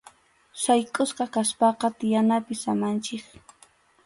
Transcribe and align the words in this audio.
Sayk’usqa 0.61 1.27
kaspaqa 1.35 1.87
tiyanapi 1.99 2.53
samanchik. 2.63 3.25